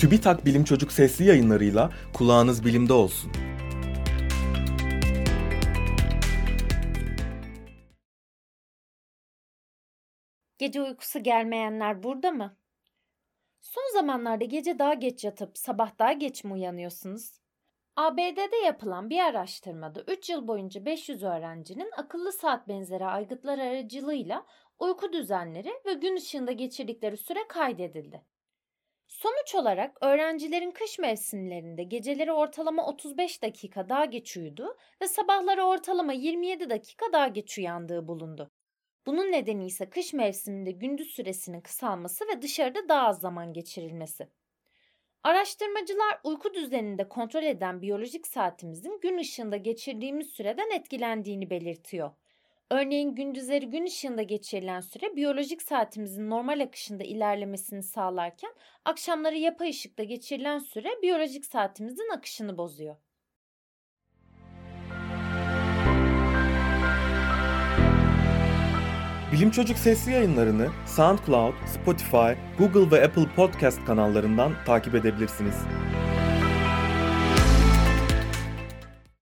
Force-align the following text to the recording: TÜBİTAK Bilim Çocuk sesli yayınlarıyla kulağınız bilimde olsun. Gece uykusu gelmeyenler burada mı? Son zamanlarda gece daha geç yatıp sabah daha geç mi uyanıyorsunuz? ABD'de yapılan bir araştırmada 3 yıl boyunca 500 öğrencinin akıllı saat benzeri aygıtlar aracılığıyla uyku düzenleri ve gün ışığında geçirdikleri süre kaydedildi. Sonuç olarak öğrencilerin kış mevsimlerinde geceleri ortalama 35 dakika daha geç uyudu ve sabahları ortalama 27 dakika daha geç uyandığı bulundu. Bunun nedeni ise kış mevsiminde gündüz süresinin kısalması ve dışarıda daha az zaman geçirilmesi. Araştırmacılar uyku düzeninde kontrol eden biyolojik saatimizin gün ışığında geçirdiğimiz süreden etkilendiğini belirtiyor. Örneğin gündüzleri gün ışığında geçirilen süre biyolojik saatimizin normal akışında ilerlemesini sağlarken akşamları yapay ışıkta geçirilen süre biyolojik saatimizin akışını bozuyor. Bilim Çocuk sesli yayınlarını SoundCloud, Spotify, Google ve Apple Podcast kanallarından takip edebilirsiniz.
TÜBİTAK 0.00 0.46
Bilim 0.46 0.64
Çocuk 0.64 0.92
sesli 0.92 1.24
yayınlarıyla 1.24 1.90
kulağınız 2.14 2.64
bilimde 2.64 2.92
olsun. 2.92 3.32
Gece 10.58 10.82
uykusu 10.82 11.22
gelmeyenler 11.22 12.02
burada 12.02 12.30
mı? 12.30 12.56
Son 13.60 13.92
zamanlarda 13.92 14.44
gece 14.44 14.78
daha 14.78 14.94
geç 14.94 15.24
yatıp 15.24 15.58
sabah 15.58 15.98
daha 15.98 16.12
geç 16.12 16.44
mi 16.44 16.52
uyanıyorsunuz? 16.52 17.32
ABD'de 17.96 18.56
yapılan 18.64 19.10
bir 19.10 19.18
araştırmada 19.18 20.02
3 20.06 20.30
yıl 20.30 20.48
boyunca 20.48 20.84
500 20.84 21.22
öğrencinin 21.22 21.90
akıllı 21.96 22.32
saat 22.32 22.68
benzeri 22.68 23.06
aygıtlar 23.06 23.58
aracılığıyla 23.58 24.46
uyku 24.78 25.12
düzenleri 25.12 25.72
ve 25.86 25.92
gün 25.94 26.16
ışığında 26.16 26.52
geçirdikleri 26.52 27.16
süre 27.16 27.48
kaydedildi. 27.48 28.22
Sonuç 29.10 29.54
olarak 29.54 29.98
öğrencilerin 30.00 30.70
kış 30.70 30.98
mevsimlerinde 30.98 31.82
geceleri 31.82 32.32
ortalama 32.32 32.86
35 32.86 33.42
dakika 33.42 33.88
daha 33.88 34.04
geç 34.04 34.36
uyudu 34.36 34.76
ve 35.02 35.08
sabahları 35.08 35.64
ortalama 35.64 36.12
27 36.12 36.70
dakika 36.70 37.12
daha 37.12 37.28
geç 37.28 37.58
uyandığı 37.58 38.08
bulundu. 38.08 38.50
Bunun 39.06 39.32
nedeni 39.32 39.66
ise 39.66 39.90
kış 39.90 40.12
mevsiminde 40.12 40.70
gündüz 40.70 41.10
süresinin 41.10 41.60
kısalması 41.60 42.24
ve 42.28 42.42
dışarıda 42.42 42.88
daha 42.88 43.06
az 43.06 43.20
zaman 43.20 43.52
geçirilmesi. 43.52 44.28
Araştırmacılar 45.22 46.20
uyku 46.24 46.54
düzeninde 46.54 47.08
kontrol 47.08 47.42
eden 47.42 47.82
biyolojik 47.82 48.26
saatimizin 48.26 49.00
gün 49.00 49.18
ışığında 49.18 49.56
geçirdiğimiz 49.56 50.30
süreden 50.30 50.70
etkilendiğini 50.70 51.50
belirtiyor. 51.50 52.10
Örneğin 52.70 53.14
gündüzleri 53.14 53.70
gün 53.70 53.86
ışığında 53.86 54.22
geçirilen 54.22 54.80
süre 54.80 55.16
biyolojik 55.16 55.62
saatimizin 55.62 56.30
normal 56.30 56.60
akışında 56.60 57.04
ilerlemesini 57.04 57.82
sağlarken 57.82 58.50
akşamları 58.84 59.36
yapay 59.36 59.70
ışıkta 59.70 60.02
geçirilen 60.02 60.58
süre 60.58 60.88
biyolojik 61.02 61.46
saatimizin 61.46 62.10
akışını 62.16 62.58
bozuyor. 62.58 62.96
Bilim 69.32 69.50
Çocuk 69.50 69.78
sesli 69.78 70.12
yayınlarını 70.12 70.68
SoundCloud, 70.86 71.54
Spotify, 71.66 72.32
Google 72.58 72.96
ve 72.96 73.04
Apple 73.04 73.34
Podcast 73.36 73.84
kanallarından 73.84 74.52
takip 74.66 74.94
edebilirsiniz. 74.94 75.54